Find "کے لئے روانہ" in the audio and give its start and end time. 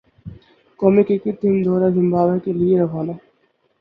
2.43-3.11